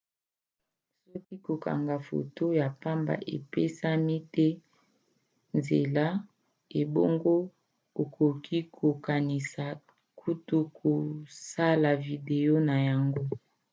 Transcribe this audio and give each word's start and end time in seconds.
soki 1.09 1.35
kokanga 1.47 1.95
foto 2.07 2.43
ya 2.59 2.67
pamba 2.81 3.15
epesami 3.35 4.17
te 4.33 4.47
nzela 5.57 6.05
ebongo 6.81 7.35
okoki 8.01 8.57
kokanisi 8.75 9.67
kutu 10.19 10.57
kosala 10.79 11.89
video 12.05 12.53
na 12.67 12.75
yango 12.87 13.23